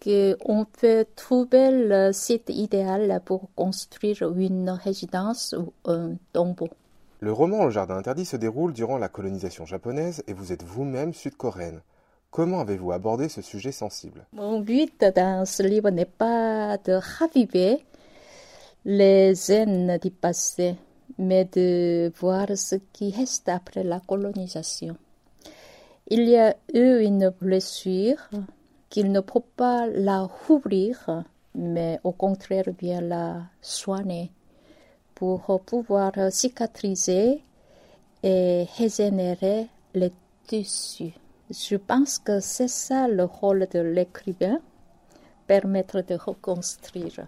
qu'on 0.02 0.66
peut 0.66 1.06
trouver 1.16 1.72
le 1.72 2.12
site 2.14 2.50
idéal 2.50 3.22
pour 3.26 3.50
construire 3.56 4.34
une 4.36 4.70
résidence 4.70 5.56
ou 5.58 5.74
un 5.86 6.14
tombeau. 6.32 6.70
Le 7.20 7.34
roman 7.34 7.66
Le 7.66 7.72
Jardin 7.72 7.98
interdit 7.98 8.24
se 8.24 8.38
déroule 8.38 8.72
durant 8.72 8.98
la 8.98 9.10
colonisation 9.10 9.66
japonaise 9.66 10.24
et 10.28 10.34
vous 10.34 10.54
êtes 10.54 10.64
vous-même 10.64 11.14
sud-coréenne. 11.14 11.82
Comment 12.32 12.62
avez-vous 12.62 12.92
abordé 12.92 13.28
ce 13.28 13.42
sujet 13.42 13.74
sensible? 13.74 14.26
Mon 14.34 14.62
but 14.62 15.04
dans 15.16 15.46
ce 15.46 15.64
livre 15.64 15.90
n'est 15.90 16.06
pas 16.06 16.78
de 16.78 16.94
raviver 16.94 17.84
les 18.86 19.52
haines 19.52 19.98
du 20.02 20.12
passé, 20.12 20.76
mais 21.20 21.46
de 21.46 22.12
voir 22.20 22.48
ce 22.56 22.76
qui 22.94 23.12
reste 23.12 23.50
après 23.50 23.84
la 23.84 24.00
colonisation. 24.00 24.96
Il 26.08 26.28
y 26.28 26.38
a 26.38 26.56
eu 26.74 27.04
une 27.04 27.30
blessure 27.30 28.30
qu'il 28.90 29.12
ne 29.12 29.20
peut 29.20 29.44
pas 29.56 29.86
la 29.86 30.22
rouvrir, 30.24 31.24
mais 31.54 32.00
au 32.04 32.14
contraire 32.14 32.72
bien 32.76 33.02
la 33.02 33.44
soigner 33.62 34.32
pour 35.14 35.62
pouvoir 35.66 36.14
cicatriser 36.32 37.44
et 38.24 38.66
régénérer 38.78 39.68
les 39.94 40.14
tissus. 40.48 41.14
Je 41.50 41.76
pense 41.76 42.18
que 42.18 42.40
c'est 42.40 42.70
ça 42.70 43.08
le 43.10 43.26
rôle 43.26 43.68
de 43.72 43.80
l'écrivain, 43.80 44.60
permettre 45.48 46.02
de 46.02 46.16
reconstruire. 46.16 47.28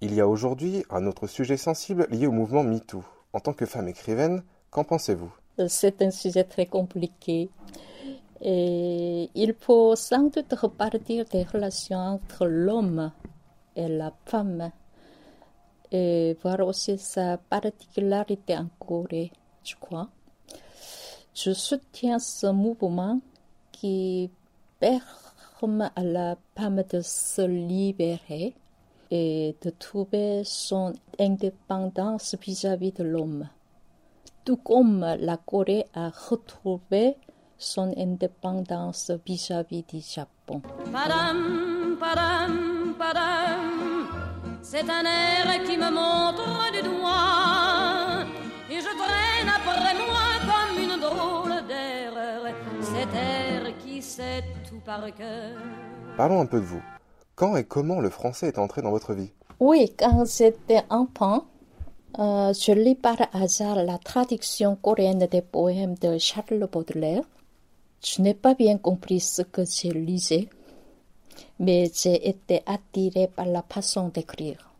Il 0.00 0.14
y 0.14 0.20
a 0.20 0.28
aujourd'hui 0.28 0.84
un 0.90 1.06
autre 1.06 1.26
sujet 1.26 1.56
sensible 1.56 2.06
lié 2.10 2.26
au 2.26 2.32
mouvement 2.32 2.62
MeToo. 2.62 3.02
En 3.36 3.40
tant 3.40 3.52
que 3.52 3.66
femme 3.66 3.86
écrivaine, 3.88 4.42
qu'en 4.70 4.82
pensez-vous? 4.82 5.30
C'est 5.68 6.00
un 6.00 6.10
sujet 6.10 6.44
très 6.44 6.64
compliqué. 6.64 7.50
Et 8.40 9.28
il 9.34 9.52
faut 9.52 9.94
sans 9.94 10.30
doute 10.30 10.54
repartir 10.54 11.26
des 11.26 11.42
relations 11.42 11.98
entre 11.98 12.46
l'homme 12.46 13.12
et 13.74 13.88
la 13.88 14.10
femme 14.24 14.70
et 15.92 16.34
voir 16.42 16.60
aussi 16.60 16.96
sa 16.96 17.36
particularité 17.36 18.56
en 18.56 18.68
Corée, 18.78 19.30
je 19.62 19.74
crois. 19.78 20.08
Je 21.34 21.52
soutiens 21.52 22.18
ce 22.18 22.46
mouvement 22.46 23.20
qui 23.70 24.30
permet 24.80 25.90
à 25.94 26.02
la 26.02 26.36
femme 26.56 26.82
de 26.90 27.02
se 27.02 27.42
libérer 27.42 28.54
et 29.16 29.56
de 29.62 29.70
trouver 29.70 30.42
son 30.44 30.92
indépendance 31.18 32.36
vis-à-vis 32.40 32.92
de 32.92 33.04
l'homme. 33.04 33.48
Tout 34.44 34.58
comme 34.58 35.00
la 35.18 35.36
Corée 35.36 35.86
a 35.94 36.10
retrouvé 36.30 37.16
son 37.58 37.92
indépendance 37.96 39.10
vis-à-vis 39.26 39.84
du 39.92 40.00
Japon. 40.00 40.60
Padam, 40.92 41.96
padam, 41.98 42.94
padam, 42.98 44.06
c'est 44.62 44.88
un 44.98 45.04
air 45.04 45.46
qui 45.66 45.76
me 45.76 45.90
montre 46.00 46.48
du 46.76 46.82
doigt 46.82 48.24
et 48.70 48.80
je 48.86 48.92
traîne 49.02 49.50
après 49.58 49.94
moi 50.04 50.26
comme 50.50 50.76
une 50.84 51.00
drôle 51.06 51.66
d'erreur 51.66 52.42
cet 52.82 53.14
air 53.14 53.62
qui 53.78 54.02
sait 54.02 54.44
tout 54.68 54.80
par 54.84 55.04
cœur. 55.14 55.56
Parlons 56.16 56.40
un 56.42 56.46
peu 56.46 56.60
de 56.60 56.66
vous. 56.66 56.82
Quand 57.36 57.54
et 57.54 57.64
comment 57.64 58.00
le 58.00 58.08
français 58.08 58.48
est 58.48 58.58
entré 58.58 58.80
dans 58.80 58.90
votre 58.90 59.12
vie 59.12 59.30
Oui, 59.60 59.92
quand 59.98 60.24
j'étais 60.24 60.82
enfant, 60.88 61.44
euh, 62.18 62.54
je 62.54 62.72
lis 62.72 62.94
par 62.94 63.18
hasard 63.34 63.84
la 63.84 63.98
traduction 63.98 64.74
coréenne 64.74 65.26
des 65.30 65.42
poèmes 65.42 65.96
de 65.96 66.16
Charles 66.16 66.66
Baudelaire. 66.72 67.24
Je 68.02 68.22
n'ai 68.22 68.32
pas 68.32 68.54
bien 68.54 68.78
compris 68.78 69.20
ce 69.20 69.42
que 69.42 69.66
j'ai 69.66 69.90
lisé, 69.90 70.48
mais 71.58 71.90
j'ai 71.94 72.26
été 72.26 72.62
attirée 72.64 73.28
par 73.28 73.44
la 73.44 73.62
façon 73.68 74.08
d'écrire. 74.08 74.70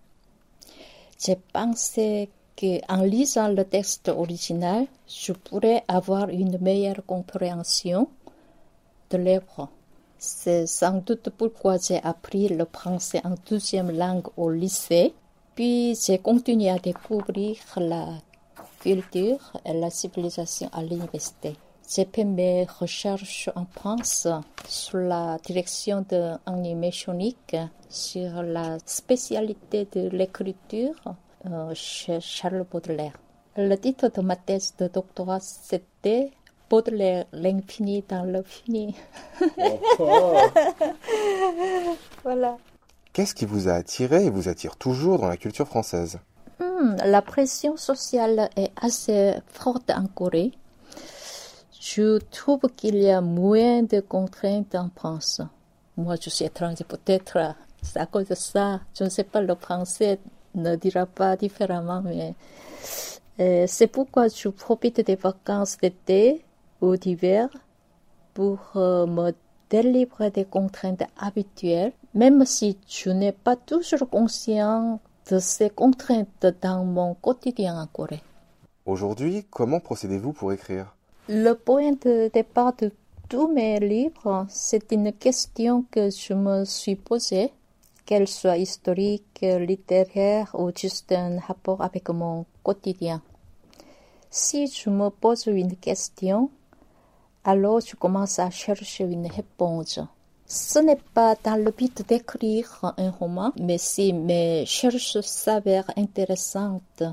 J'ai 1.22 1.36
pensé 1.36 2.30
qu'en 2.58 3.02
lisant 3.02 3.48
le 3.48 3.66
texte 3.66 4.08
original, 4.08 4.86
je 5.06 5.32
pourrais 5.32 5.84
avoir 5.88 6.30
une 6.30 6.56
meilleure 6.58 7.04
compréhension 7.06 8.08
de 9.10 9.18
l'œuvre. 9.18 9.68
C'est 10.28 10.66
sans 10.66 10.98
doute 11.06 11.30
pourquoi 11.30 11.76
j'ai 11.78 12.02
appris 12.02 12.48
le 12.48 12.64
français 12.64 13.20
en 13.22 13.36
deuxième 13.48 13.92
langue 13.92 14.26
au 14.36 14.50
lycée. 14.50 15.14
Puis 15.54 15.94
j'ai 15.94 16.18
continué 16.18 16.68
à 16.68 16.80
découvrir 16.80 17.56
la 17.76 18.08
culture 18.80 19.52
et 19.64 19.72
la 19.72 19.88
civilisation 19.88 20.68
à 20.72 20.82
l'université. 20.82 21.54
J'ai 21.88 22.08
fait 22.12 22.24
mes 22.24 22.64
recherches 22.64 23.48
en 23.54 23.66
France 23.66 24.26
sous 24.68 24.96
la 24.96 25.38
direction 25.46 26.04
d'un 26.08 26.40
animationique 26.44 27.56
sur 27.88 28.42
la 28.42 28.78
spécialité 28.84 29.86
de 29.92 30.08
l'écriture 30.08 31.00
euh, 31.46 31.70
chez 31.72 32.18
Charles 32.20 32.66
Baudelaire. 32.68 33.16
Le 33.56 33.76
titre 33.76 34.10
de 34.12 34.22
ma 34.22 34.34
thèse 34.34 34.74
de 34.76 34.88
doctorat, 34.88 35.38
c'était 35.38 36.32
Baudelaire, 36.68 37.26
l'infini 37.32 38.04
dans 38.08 38.24
l'infini. 38.24 38.94
voilà. 42.24 42.56
Qu'est-ce 43.12 43.34
qui 43.34 43.46
vous 43.46 43.68
a 43.68 43.72
attiré 43.72 44.26
et 44.26 44.30
vous 44.30 44.48
attire 44.48 44.76
toujours 44.76 45.18
dans 45.18 45.28
la 45.28 45.36
culture 45.36 45.66
française? 45.66 46.18
Hmm, 46.60 46.96
La 47.04 47.22
pression 47.22 47.76
sociale 47.76 48.50
est 48.56 48.72
assez 48.80 49.34
forte 49.48 49.90
en 49.90 50.06
Corée. 50.06 50.52
Je 51.80 52.18
trouve 52.30 52.62
qu'il 52.76 52.96
y 52.96 53.10
a 53.10 53.20
moins 53.20 53.82
de 53.82 54.00
contraintes 54.00 54.74
en 54.74 54.90
France. 54.94 55.40
Moi, 55.96 56.16
je 56.20 56.30
suis 56.30 56.44
étranger, 56.44 56.84
peut-être 56.84 57.54
c'est 57.82 58.00
à 58.00 58.06
cause 58.06 58.26
de 58.28 58.34
ça. 58.34 58.80
Je 58.98 59.04
ne 59.04 59.08
sais 59.08 59.24
pas, 59.24 59.40
le 59.40 59.54
français 59.54 60.18
ne 60.54 60.74
dira 60.76 61.06
pas 61.06 61.36
différemment, 61.36 62.02
mais 62.02 62.34
euh, 63.38 63.64
c'est 63.68 63.86
pourquoi 63.86 64.28
je 64.28 64.48
profite 64.48 65.00
des 65.00 65.16
vacances 65.16 65.76
d'été 65.78 66.44
ou 66.80 66.96
d'hiver 66.96 67.48
pour 68.34 68.58
euh, 68.76 69.06
me 69.06 69.32
délivrer 69.70 70.30
des 70.30 70.44
contraintes 70.44 71.02
habituelles, 71.18 71.92
même 72.14 72.44
si 72.44 72.78
je 72.88 73.10
n'ai 73.10 73.32
pas 73.32 73.56
toujours 73.56 74.08
conscient 74.08 75.00
de 75.30 75.38
ces 75.38 75.70
contraintes 75.70 76.46
dans 76.62 76.84
mon 76.84 77.14
quotidien 77.14 77.80
en 77.80 77.86
Corée. 77.86 78.22
Aujourd'hui, 78.84 79.44
comment 79.50 79.80
procédez-vous 79.80 80.32
pour 80.32 80.52
écrire? 80.52 80.94
Le 81.28 81.54
point 81.54 81.92
de 81.92 82.30
départ 82.32 82.74
de 82.76 82.92
tous 83.28 83.48
mes 83.48 83.80
livres, 83.80 84.46
c'est 84.48 84.92
une 84.92 85.12
question 85.12 85.84
que 85.90 86.10
je 86.10 86.34
me 86.34 86.64
suis 86.64 86.94
posée, 86.94 87.50
qu'elle 88.04 88.28
soit 88.28 88.58
historique, 88.58 89.40
littéraire 89.42 90.54
ou 90.54 90.70
juste 90.74 91.10
un 91.10 91.40
rapport 91.40 91.82
avec 91.82 92.08
mon 92.10 92.46
quotidien. 92.62 93.20
Si 94.30 94.68
je 94.68 94.90
me 94.90 95.08
pose 95.08 95.46
une 95.46 95.76
question, 95.76 96.50
alors 97.46 97.80
je 97.80 97.94
commence 97.94 98.40
à 98.40 98.50
chercher 98.50 99.04
une 99.04 99.28
réponse. 99.28 100.00
Ce 100.46 100.80
n'est 100.80 100.98
pas 101.14 101.36
dans 101.42 101.56
le 101.56 101.70
but 101.70 102.06
d'écrire 102.06 102.92
un 102.98 103.10
roman, 103.10 103.52
mais 103.58 103.78
si 103.78 104.12
mes 104.12 104.60
recherches 104.60 105.20
s'avèrent 105.20 105.90
intéressantes 105.96 107.04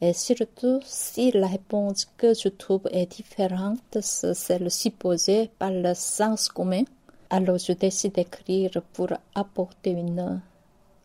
et 0.00 0.12
surtout 0.12 0.80
si 0.84 1.32
la 1.32 1.48
réponse 1.48 2.06
que 2.16 2.34
je 2.34 2.48
trouve 2.48 2.86
est 2.92 3.10
différente 3.10 3.80
de 3.92 4.00
celle 4.02 4.70
supposée 4.70 5.50
par 5.58 5.70
le 5.72 5.94
sens 5.94 6.48
commun, 6.48 6.84
alors 7.30 7.58
je 7.58 7.72
décide 7.72 8.12
d'écrire 8.12 8.82
pour 8.92 9.08
apporter, 9.34 9.90
une, 9.90 10.40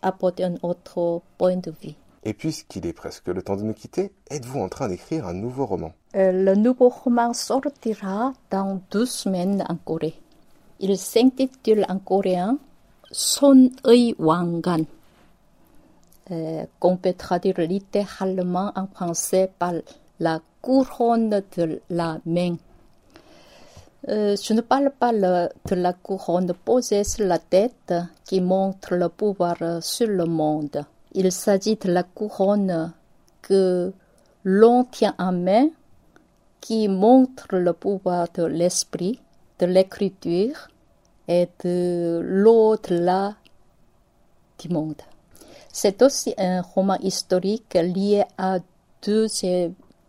apporter 0.02 0.44
un 0.44 0.56
autre 0.62 1.22
point 1.38 1.56
de 1.58 1.74
vue. 1.82 1.96
Et 2.26 2.34
puisqu'il 2.34 2.86
est 2.86 2.94
presque 2.94 3.28
le 3.28 3.42
temps 3.42 3.58
de 3.58 3.64
nous 3.64 3.74
quitter, 3.74 4.14
êtes-vous 4.30 4.60
en 4.62 4.70
train 4.70 4.88
d'écrire 4.88 5.28
un 5.28 5.34
nouveau 5.34 5.66
roman? 5.66 5.92
Euh, 6.16 6.32
le 6.32 6.56
nouveau 6.56 6.88
roman 6.88 7.34
sortira 7.34 8.32
dans 8.50 8.82
deux 8.92 9.06
semaines 9.06 9.64
en 9.68 9.76
Corée. 9.76 10.14
Il 10.80 10.98
s'intitule 10.98 11.86
en 11.90 12.00
coréen 12.00 12.58
Son 13.12 13.70
Ei 13.86 14.16
Wangan, 14.18 14.86
euh, 16.32 16.64
qu'on 16.80 16.96
peut 16.96 17.14
traduire 17.14 17.60
littéralement 17.60 18.72
en 18.76 18.88
français 18.88 19.52
par 19.60 19.74
la 20.20 20.40
couronne 20.62 21.42
de 21.58 21.82
la 21.90 22.20
main. 22.26 22.56
Euh, 24.08 24.38
je 24.42 24.54
ne 24.54 24.62
parle 24.62 24.92
pas 24.98 25.12
de 25.12 25.76
la 25.76 25.94
couronne 25.94 26.54
posée 26.54 27.04
sur 27.04 27.26
la 27.26 27.40
tête 27.40 27.94
qui 28.24 28.40
montre 28.40 28.96
le 28.96 29.10
pouvoir 29.10 29.58
sur 29.82 30.08
le 30.08 30.26
monde 30.26 30.86
il 31.14 31.32
s'agit 31.32 31.76
de 31.76 31.92
la 31.92 32.04
couronne 32.04 32.94
que 33.42 33.94
l'on 34.44 34.84
tient 34.86 35.16
en 35.18 35.32
main 35.32 35.68
qui 36.60 36.88
montre 36.88 37.48
le 37.52 37.74
pouvoir 37.74 38.28
de 38.34 38.44
l'esprit, 38.44 39.20
de 39.60 39.66
l'écriture 39.66 40.70
et 41.28 41.50
de 41.64 42.22
l'au-delà 42.24 43.36
du 44.60 44.70
monde. 44.70 45.02
C'est 45.72 46.02
aussi 46.02 46.34
un 46.38 46.62
roman 46.62 46.98
historique 47.02 47.74
lié 47.74 48.24
à 48.38 48.60
deux 49.06 49.28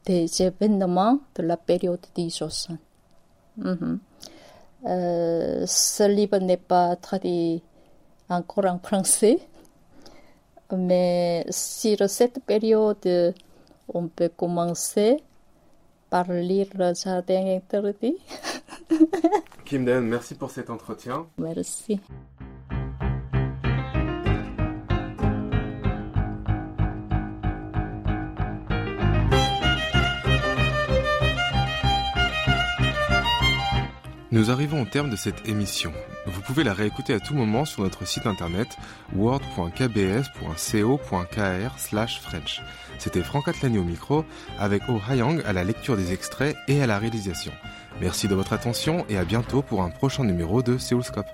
des 0.05 0.43
événements 0.43 1.19
de 1.35 1.43
la 1.43 1.57
période 1.57 2.07
Joseon. 2.17 2.79
Mhm. 3.57 3.99
Euh, 4.87 5.65
ce 5.67 6.07
livre 6.07 6.39
n'est 6.39 6.59
pas 6.59 6.95
traduit 6.97 7.63
encore 8.29 8.67
en 8.67 8.79
français, 8.79 9.39
mais 10.73 11.45
sur 11.51 12.09
cette 12.09 12.41
période, 12.45 13.35
on 13.93 14.09
peut 14.09 14.31
commencer 14.35 15.19
par 16.11 16.31
lire 16.31 16.69
le 16.75 16.95
jardin 16.95 17.57
interdit. 17.57 18.17
Kim 19.65 19.85
Den, 19.85 20.05
merci 20.05 20.35
pour 20.35 20.51
cet 20.51 20.71
entretien. 20.71 21.27
Merci. 21.39 22.01
Nous 34.35 34.51
arrivons 34.51 34.83
au 34.83 34.85
terme 34.85 35.11
de 35.11 35.17
cette 35.17 35.49
émission. 35.49 35.93
Vous 36.27 36.41
pouvez 36.41 36.65
la 36.65 36.75
réécouter 36.75 37.15
à 37.15 37.21
tout 37.21 37.35
moment 37.35 37.65
sur 37.65 37.85
notre 37.85 38.05
site 38.05 38.27
internet 38.27 38.67
word.kbs.co.kr 39.15 41.79
French. 42.21 42.61
C'était 42.99 43.23
Franck 43.23 43.47
Atlani 43.47 43.79
au 43.79 43.85
micro, 43.85 44.25
avec 44.59 44.83
Oh 44.89 45.01
Hayang 45.09 45.41
à 45.47 45.53
la 45.53 45.63
lecture 45.63 45.97
des 45.97 46.13
extraits 46.13 46.57
et 46.67 46.83
à 46.83 46.89
la 46.89 46.99
réalisation. 46.99 47.53
Merci 48.01 48.27
de 48.27 48.35
votre 48.35 48.55
attention 48.55 49.07
et 49.09 49.19
à 49.19 49.25
bientôt 49.25 49.63
pour 49.63 49.85
un 49.85 49.91
prochain 49.91 50.25
numéro 50.25 50.65
de 50.65 50.79
Seoulscope. 50.79 51.31